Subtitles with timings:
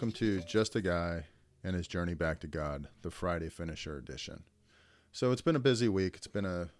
[0.00, 1.26] welcome to Just a Guy
[1.62, 4.44] and His Journey Back to God, the Friday Finisher edition.
[5.12, 6.16] So it's been a busy week.
[6.16, 6.70] It's been a,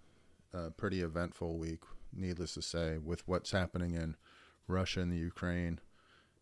[0.54, 1.80] a pretty eventful week,
[2.14, 4.16] needless to say, with what's happening in
[4.66, 5.80] Russia and the Ukraine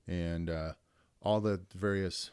[0.06, 0.74] and uh,
[1.20, 2.30] all the various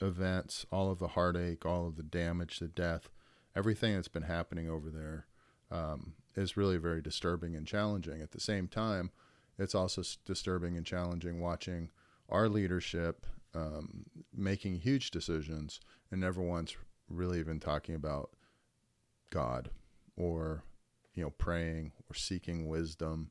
[0.00, 3.10] events, all of the heartache, all of the damage, the death,
[3.54, 5.26] everything that's been happening over there
[5.70, 8.20] um, is really very disturbing and challenging.
[8.22, 9.12] At the same time,
[9.56, 11.90] it's also disturbing and challenging watching
[12.30, 15.80] our leadership um, making huge decisions
[16.10, 16.76] and never once
[17.08, 18.30] really even talking about
[19.30, 19.70] God
[20.16, 20.64] or
[21.14, 23.30] you know praying or seeking wisdom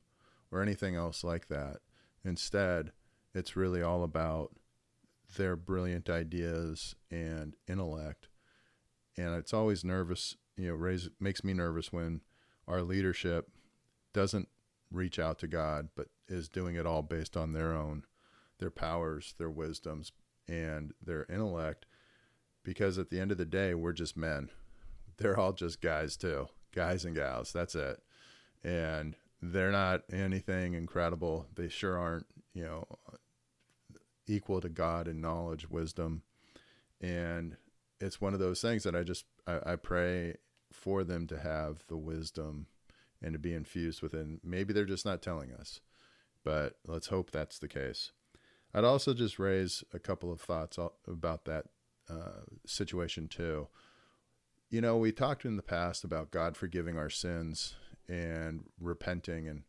[0.52, 1.78] or anything else like that.
[2.26, 2.92] Instead,
[3.34, 4.52] it's really all about
[5.38, 8.28] their brilliant ideas and intellect.
[9.18, 12.22] And it's always nervous, you know, raise, makes me nervous when
[12.68, 13.50] our leadership
[14.14, 14.48] doesn't
[14.92, 18.04] reach out to God, but is doing it all based on their own
[18.60, 20.12] their powers, their wisdoms,
[20.48, 21.86] and their intellect.
[22.64, 24.50] Because at the end of the day, we're just men.
[25.18, 26.48] They're all just guys, too.
[26.74, 27.52] Guys and gals.
[27.52, 28.02] That's it.
[28.64, 31.48] And they're not anything incredible.
[31.56, 32.86] They sure aren't, you know,
[34.28, 36.24] equal to God in knowledge, wisdom.
[37.02, 37.56] And
[38.00, 40.36] it's one of those things that I just, I, I pray
[40.72, 42.68] for them to have the wisdom
[43.22, 44.40] and to be infused within.
[44.44, 45.80] Maybe they're just not telling us,
[46.44, 48.12] but let's hope that's the case.
[48.74, 51.66] I'd also just raise a couple of thoughts about that
[52.10, 53.68] uh, situation too.
[54.70, 57.76] You know, we talked in the past about God forgiving our sins
[58.08, 59.64] and repenting, and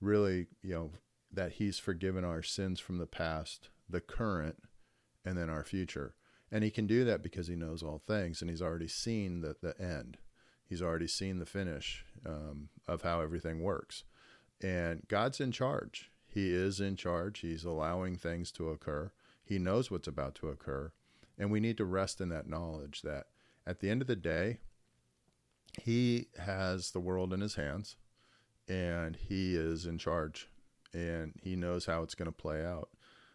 [0.00, 0.90] really, you know,
[1.32, 4.56] that He's forgiven our sins from the past, the current,
[5.24, 6.14] and then our future.
[6.52, 9.56] And He can do that because He knows all things, and He's already seen the,
[9.62, 10.18] the end.
[10.66, 14.04] He's already seen the finish um, of how everything works.
[14.62, 16.10] And God's in charge.
[16.34, 17.38] He is in charge.
[17.38, 19.12] He's allowing things to occur.
[19.44, 20.90] He knows what's about to occur.
[21.38, 23.26] And we need to rest in that knowledge that
[23.64, 24.58] at the end of the day,
[25.80, 27.94] He has the world in His hands
[28.68, 30.48] and He is in charge
[30.92, 32.88] and He knows how it's going to play out.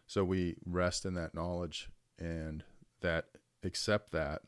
[0.06, 2.64] So we rest in that knowledge and
[3.00, 3.28] that
[3.64, 4.42] accept that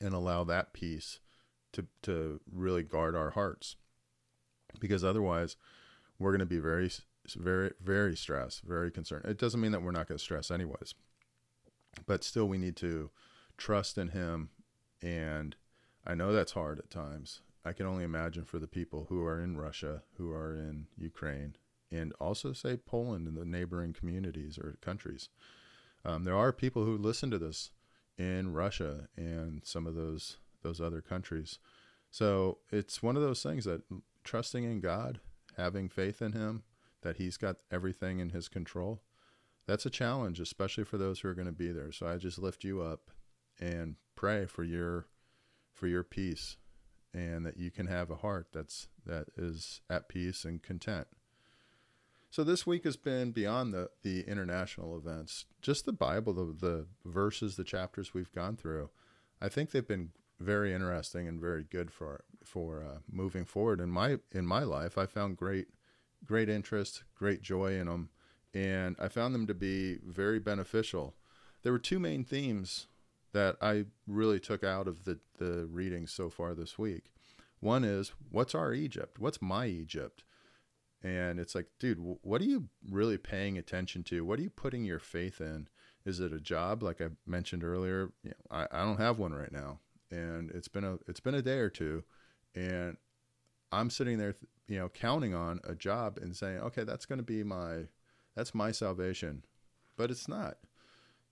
[0.00, 1.20] and allow that peace
[1.72, 3.76] to, to really guard our hearts.
[4.80, 5.56] Because otherwise,
[6.18, 6.90] we're going to be very
[7.34, 9.24] very very stressed, very concerned.
[9.24, 10.94] It doesn't mean that we're not going to stress anyways,
[12.06, 13.10] but still we need to
[13.56, 14.50] trust in Him.
[15.00, 15.56] And
[16.06, 17.40] I know that's hard at times.
[17.64, 21.56] I can only imagine for the people who are in Russia, who are in Ukraine,
[21.90, 25.28] and also say Poland and the neighboring communities or countries.
[26.04, 27.70] Um, there are people who listen to this
[28.18, 31.58] in Russia and some of those those other countries.
[32.10, 33.82] So it's one of those things that
[34.22, 35.20] trusting in God,
[35.56, 36.62] having faith in Him,
[37.02, 39.02] that he's got everything in his control,
[39.66, 41.92] that's a challenge, especially for those who are going to be there.
[41.92, 43.10] So I just lift you up
[43.60, 45.06] and pray for your
[45.72, 46.56] for your peace
[47.14, 51.06] and that you can have a heart that's that is at peace and content.
[52.30, 56.86] So this week has been beyond the the international events, just the Bible, the the
[57.04, 58.90] verses, the chapters we've gone through.
[59.40, 60.10] I think they've been
[60.40, 64.96] very interesting and very good for for uh, moving forward in my in my life.
[64.96, 65.68] I found great
[66.24, 68.10] great interest, great joy in them,
[68.54, 71.14] and I found them to be very beneficial.
[71.62, 72.86] There were two main themes
[73.32, 77.10] that I really took out of the, the readings so far this week.
[77.60, 79.18] One is, what's our Egypt?
[79.18, 80.24] What's my Egypt?
[81.02, 84.24] And it's like, dude, what are you really paying attention to?
[84.24, 85.68] What are you putting your faith in?
[86.04, 88.12] Is it a job, like I mentioned earlier?
[88.22, 89.78] You know, I, I don't have one right now,
[90.10, 92.02] and it's been a it's been a day or two,
[92.54, 92.96] and
[93.72, 94.34] I'm sitting there
[94.68, 97.88] you know, counting on a job and saying, okay, that's going to be my,
[98.34, 99.44] that's my salvation,
[99.96, 100.56] but it's not.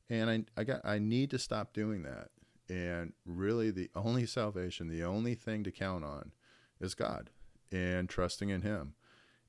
[0.08, 2.28] And I, I got, I need to stop doing that.
[2.68, 6.32] And really, the only salvation, the only thing to count on,
[6.80, 7.30] is God
[7.72, 8.94] and trusting in Him.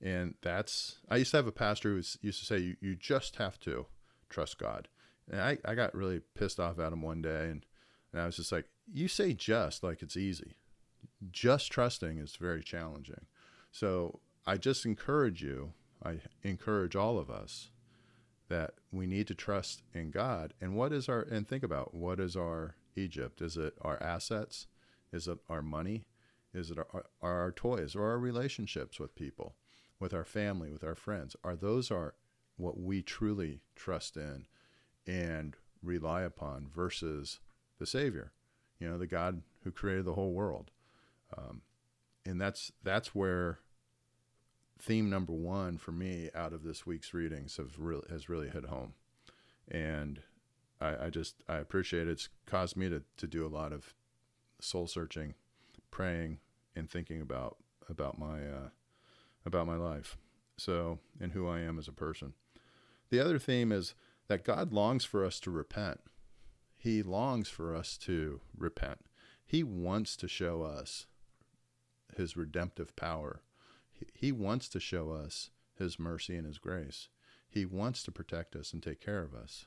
[0.02, 3.36] And that's, I used to have a pastor who used to say, you, you just
[3.36, 3.88] have to
[4.30, 4.88] trust God.
[5.30, 7.50] And I, I got really pissed off at him one day.
[7.50, 7.66] And,
[8.12, 10.56] and I was just like, you say just like it's easy.
[11.30, 13.26] Just trusting is very challenging.
[13.72, 15.74] So I just encourage you,
[16.04, 17.70] I encourage all of us
[18.50, 20.54] that we need to trust in God.
[20.60, 23.42] And what is our, and think about what is our Egypt?
[23.42, 24.68] Is it our assets?
[25.14, 26.06] Is it our money?
[26.54, 29.56] Is it our, our toys or our relationships with people,
[30.00, 31.36] with our family, with our friends?
[31.44, 32.16] Are those our,
[32.58, 34.48] what we truly trust in
[35.08, 37.40] and rely upon versus
[37.80, 38.34] the Savior,
[38.80, 40.72] you know, the God who created the whole world?
[41.38, 41.62] Um,
[42.26, 43.60] and that's that's where
[44.80, 48.66] theme number one for me out of this week's readings have really has really hit
[48.66, 48.94] home,
[49.68, 50.22] and
[50.80, 52.12] I, I just I appreciate it.
[52.12, 53.94] It's caused me to to do a lot of
[54.60, 55.36] soul searching,
[55.90, 56.40] praying,
[56.76, 57.58] and thinking about
[57.90, 58.70] about my uh,
[59.46, 60.18] about my life.
[60.58, 62.34] So and who I am as a person.
[63.10, 63.94] The other theme is
[64.28, 66.00] that God longs for us to repent.
[66.78, 69.00] He longs for us to repent.
[69.46, 71.08] He wants to show us
[72.18, 73.42] his redemptive power.
[74.14, 77.10] He wants to show us his mercy and his grace.
[77.48, 79.66] He wants to protect us and take care of us.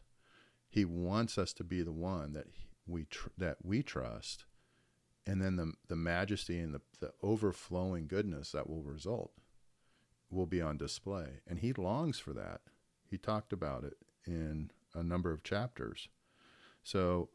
[0.69, 2.47] He wants us to be the one that
[2.87, 4.45] we tr- that we trust,
[5.27, 9.33] and then the the majesty and the, the overflowing goodness that will result
[10.31, 11.41] will be on display.
[11.47, 12.63] And he longs for that.
[13.09, 13.95] He talked about it
[14.27, 16.09] in a number of chapters.
[16.83, 17.29] So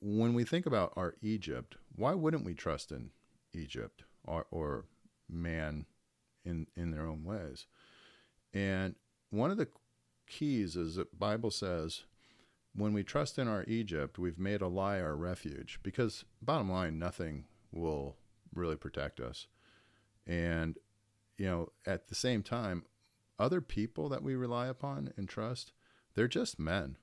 [0.00, 3.10] when we think about our Egypt, why wouldn't we trust in
[3.52, 4.84] Egypt or, or
[5.28, 5.86] man
[6.44, 7.66] in in their own ways?
[8.52, 8.94] And
[9.30, 9.68] one of the
[10.26, 12.04] keys is that Bible says
[12.74, 16.98] when we trust in our Egypt, we've made a lie our refuge because bottom line
[16.98, 18.16] nothing will
[18.54, 19.46] really protect us.
[20.26, 20.76] And
[21.36, 22.84] you know, at the same time,
[23.38, 25.72] other people that we rely upon and trust,
[26.14, 26.96] they're just men.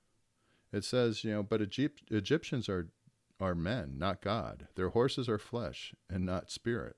[0.72, 2.90] It says, you know, but Egypt, Egyptians are
[3.40, 4.68] are men, not God.
[4.75, 6.96] Their horses are flesh and not spirit.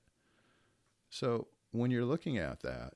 [1.10, 2.94] So when you're looking at that,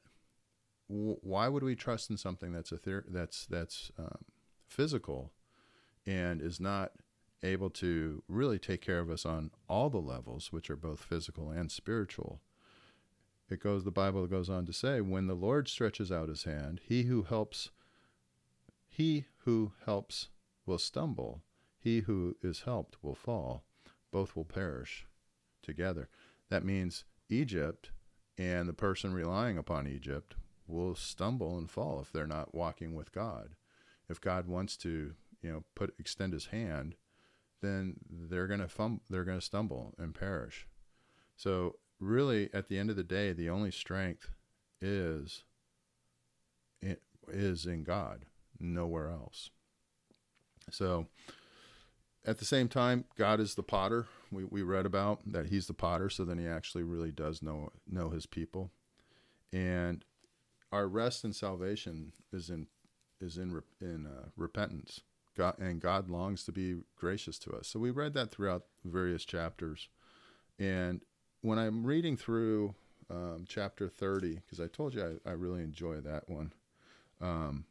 [0.89, 4.25] w- why would we trust in something that's a ther- that's that's um,
[4.67, 5.33] physical
[6.07, 6.93] and is not
[7.43, 11.51] able to really take care of us on all the levels, which are both physical
[11.51, 12.41] and spiritual?
[13.51, 13.85] It goes.
[13.85, 17.25] The Bible goes on to say, "When the Lord stretches out His hand, he who
[17.25, 17.71] helps,
[18.89, 20.29] he who helps
[20.65, 21.43] will stumble."
[21.85, 23.67] He who is helped will fall.
[24.11, 25.07] Both will perish
[25.63, 26.09] together.
[26.49, 27.91] That means Egypt
[28.37, 30.35] and the person relying upon Egypt
[30.67, 33.51] will stumble and fall if they're not walking with God.
[34.09, 36.97] If God wants to, you know, put extend his hand,
[37.61, 40.67] then they're going to fum- they're going to stumble and perish.
[41.37, 44.31] So really at the end of the day the only strength
[44.81, 45.45] is
[47.29, 48.27] is in God,
[48.61, 49.51] nowhere else.
[50.71, 51.07] So
[52.27, 54.07] at the same time, God is the potter.
[54.31, 57.71] We, we read about that He's the potter, so then He actually really does know
[57.87, 58.71] know His people,
[59.53, 60.05] and
[60.73, 62.67] our rest and salvation is in
[63.21, 65.01] is in in uh, repentance.
[65.37, 67.69] God and God longs to be gracious to us.
[67.69, 69.89] So we read that throughout various chapters,
[70.59, 71.01] and
[71.43, 72.75] when I'm reading through
[73.11, 76.53] um, chapter 30, because I told you I, I, really enjoy that one.
[77.21, 77.67] Um,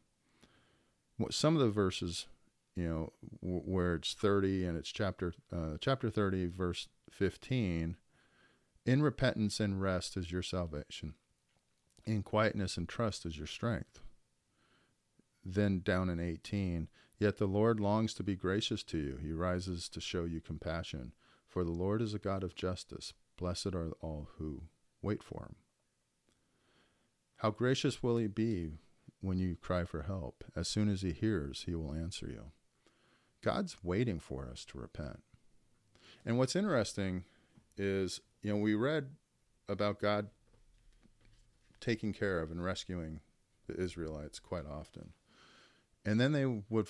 [1.31, 2.27] some of the verses
[2.75, 7.97] you know, w- where it's 30 and it's chapter uh, chapter 30 verse 15.
[8.85, 11.13] In repentance and rest is your salvation.
[12.05, 14.01] In quietness and trust is your strength.
[15.45, 19.17] Then down in 18, yet the Lord longs to be gracious to you.
[19.21, 21.13] He rises to show you compassion.
[21.47, 23.13] For the Lord is a God of justice.
[23.37, 24.63] Blessed are all who
[25.01, 25.55] wait for him.
[27.37, 28.79] How gracious will he be
[29.21, 30.43] when you cry for help?
[30.55, 32.51] As soon as he hears, he will answer you.
[33.43, 35.21] God's waiting for us to repent.
[36.25, 37.25] And what's interesting
[37.77, 39.09] is, you know, we read
[39.67, 40.29] about God
[41.79, 43.19] taking care of and rescuing
[43.67, 45.13] the Israelites quite often.
[46.05, 46.87] And then they would,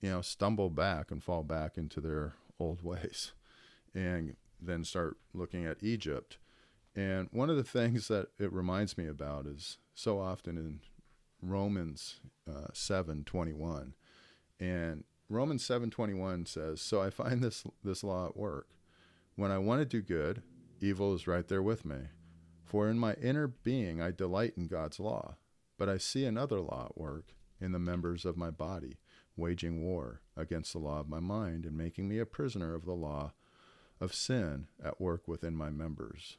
[0.00, 3.32] you know, stumble back and fall back into their old ways
[3.94, 6.38] and then start looking at Egypt.
[6.96, 10.80] And one of the things that it reminds me about is so often in
[11.42, 13.94] Romans uh, 7 21.
[14.60, 15.04] And
[15.34, 18.68] Romans 7:21 says, "So I find this this law at work.
[19.34, 20.44] When I want to do good,
[20.80, 22.10] evil is right there with me.
[22.62, 25.36] For in my inner being I delight in God's law,
[25.76, 29.00] but I see another law at work in the members of my body,
[29.36, 32.94] waging war against the law of my mind and making me a prisoner of the
[32.94, 33.32] law
[33.98, 36.38] of sin at work within my members."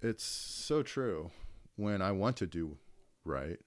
[0.00, 1.30] It's so true.
[1.76, 2.78] When I want to do
[3.22, 3.60] right,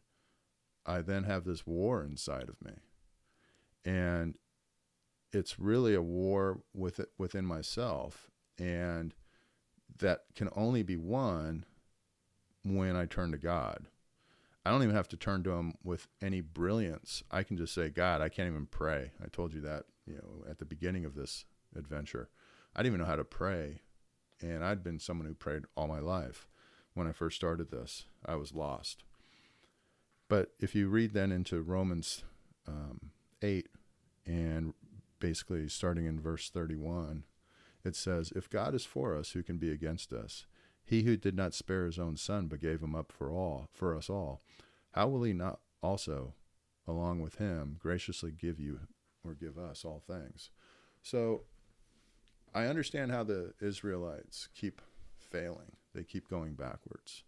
[0.84, 2.80] I then have this war inside of me
[3.86, 4.36] and
[5.34, 9.14] it's really a war with it within myself and
[10.00, 11.66] that can only be won
[12.64, 13.88] when I turn to God.
[14.66, 17.24] I don't even have to turn to him with any brilliance.
[17.32, 19.12] I can just say, God, I can't even pray.
[19.24, 21.46] I told you that, you know, at the beginning of this
[21.76, 22.30] adventure.
[22.76, 23.82] I didn't even know how to pray.
[24.40, 26.48] And I'd been someone who prayed all my life.
[26.94, 29.04] When I first started this, I was lost.
[30.28, 32.24] But if you read then into Romans
[32.68, 33.12] um,
[33.42, 33.68] 8
[34.26, 34.74] and
[35.20, 37.24] basically starting in verse 31
[37.84, 40.46] it says if god is for us who can be against us
[40.84, 43.96] he who did not spare his own son but gave him up for all for
[43.96, 44.42] us all
[44.92, 46.34] how will he not also
[46.88, 48.80] along with him, graciously give you
[49.24, 50.50] or give us all things.
[51.02, 51.44] So
[52.54, 54.82] I understand how the Israelites keep
[55.18, 55.78] failing.
[55.94, 57.24] They keep going backwards.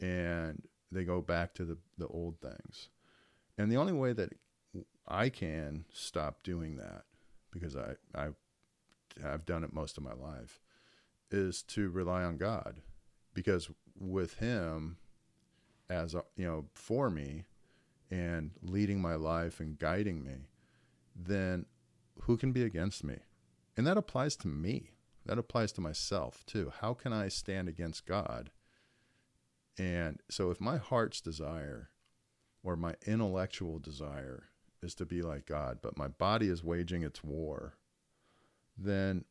[0.00, 2.88] And they go back to the, the old things.
[3.58, 4.32] And the only way that
[5.10, 7.02] I can stop doing that,
[7.50, 8.28] because I, I
[9.20, 10.60] have done it most of my life,
[11.30, 12.80] is to rely on God.
[13.34, 14.98] Because with Him
[15.88, 17.44] as, you know, for me
[18.10, 20.48] and leading my life and guiding me,
[21.14, 21.66] then
[22.22, 23.18] who can be against me?
[23.76, 24.90] And that applies to me.
[25.26, 26.72] That applies to myself too.
[26.80, 28.50] How can I stand against God?
[29.78, 31.90] And so if my heart's desire
[32.62, 34.44] or my intellectual desire
[34.82, 37.74] is to be like God, but my body is waging its war,
[38.76, 39.24] then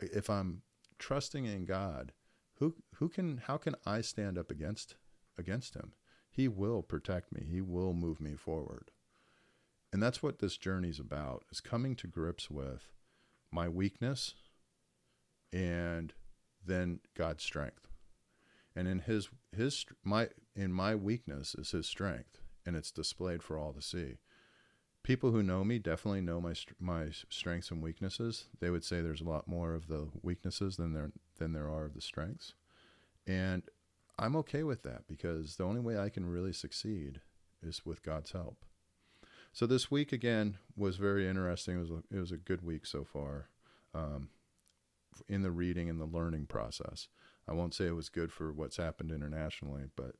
[0.00, 0.62] if I'm
[0.98, 2.12] trusting in God,
[2.58, 4.96] who who can how can I stand up against
[5.38, 5.92] against him?
[6.30, 7.46] He will protect me.
[7.50, 8.90] He will move me forward.
[9.92, 12.92] And that's what this journey's about, is coming to grips with
[13.50, 14.34] my weakness
[15.52, 16.12] and
[16.64, 17.88] then God's strength.
[18.74, 23.58] And in his his my in my weakness is his strength and it's displayed for
[23.58, 24.18] all to see.
[25.06, 28.46] People who know me definitely know my my strengths and weaknesses.
[28.58, 31.84] They would say there's a lot more of the weaknesses than there than there are
[31.84, 32.54] of the strengths.
[33.24, 33.62] And
[34.18, 37.20] I'm okay with that because the only way I can really succeed
[37.62, 38.64] is with God's help.
[39.52, 41.76] So this week again was very interesting.
[41.76, 43.46] It was a, it was a good week so far,
[43.94, 44.30] um,
[45.28, 47.06] in the reading and the learning process.
[47.46, 50.16] I won't say it was good for what's happened internationally, but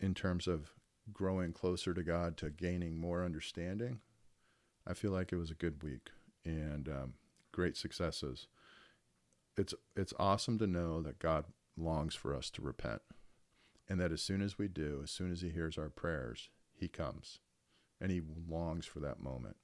[0.00, 0.72] in terms of
[1.12, 4.00] growing closer to God, to gaining more understanding,
[4.86, 6.10] I feel like it was a good week
[6.44, 7.14] and um,
[7.52, 8.48] great successes.
[9.56, 11.44] It's it's awesome to know that God
[11.76, 13.02] longs for us to repent,
[13.88, 16.88] and that as soon as we do, as soon as He hears our prayers, He
[16.88, 17.40] comes
[18.02, 19.56] and he longs for that moment.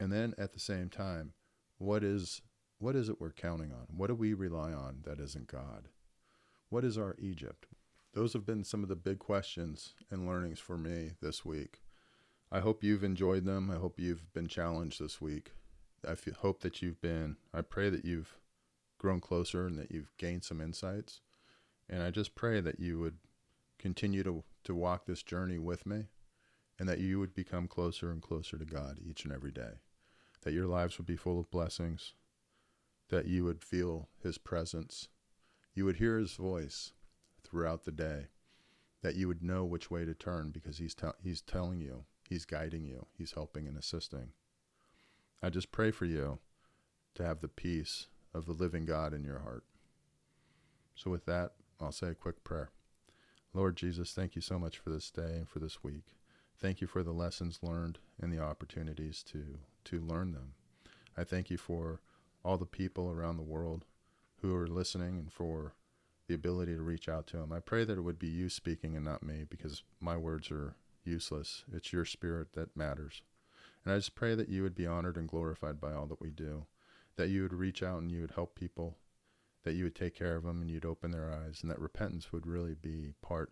[0.00, 1.34] And then at the same time,
[1.76, 2.40] what is
[2.78, 3.86] what is it we're counting on?
[3.94, 5.88] What do we rely on that isn't God?
[6.70, 7.66] What is our Egypt?
[8.12, 11.80] Those have been some of the big questions and learnings for me this week.
[12.50, 13.70] I hope you've enjoyed them.
[13.70, 15.52] I hope you've been challenged this week.
[16.06, 18.36] I hope that you've been, I pray that you've
[18.98, 21.20] grown closer and that you've gained some insights.
[21.88, 23.18] And I just pray that you would
[23.78, 26.06] continue to, to walk this journey with me
[26.78, 29.74] and that you would become closer and closer to God each and every day.
[30.42, 32.14] That your lives would be full of blessings,
[33.10, 35.08] that you would feel His presence,
[35.74, 36.92] you would hear His voice
[37.50, 38.26] throughout the day,
[39.02, 42.44] that you would know which way to turn because He's, te- he's telling you, He's
[42.44, 44.30] guiding you, He's helping and assisting.
[45.42, 46.38] I just pray for you
[47.14, 49.64] to have the peace of the living God in your heart.
[50.94, 52.70] So, with that, I'll say a quick prayer.
[53.52, 56.14] Lord Jesus, thank you so much for this day and for this week.
[56.60, 60.52] Thank you for the lessons learned and the opportunities to, to learn them.
[61.16, 62.00] I thank you for
[62.44, 63.86] all the people around the world
[64.42, 65.74] who are listening and for
[66.30, 67.52] the ability to reach out to them.
[67.52, 70.76] I pray that it would be you speaking and not me because my words are
[71.02, 71.64] useless.
[71.74, 73.22] It's your spirit that matters.
[73.84, 76.30] And I just pray that you would be honored and glorified by all that we
[76.30, 76.66] do,
[77.16, 78.96] that you would reach out and you would help people,
[79.64, 82.32] that you would take care of them and you'd open their eyes, and that repentance
[82.32, 83.50] would really be part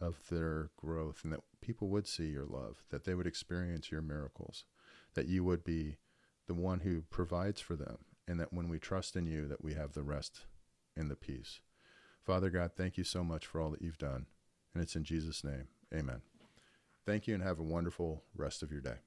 [0.00, 4.00] of their growth and that people would see your love, that they would experience your
[4.00, 4.64] miracles,
[5.12, 5.98] that you would be
[6.46, 9.74] the one who provides for them, and that when we trust in you, that we
[9.74, 10.46] have the rest
[10.96, 11.60] and the peace.
[12.24, 14.26] Father God, thank you so much for all that you've done.
[14.74, 15.68] And it's in Jesus' name.
[15.92, 16.22] Amen.
[17.04, 18.98] Thank you and have a wonderful rest of your day.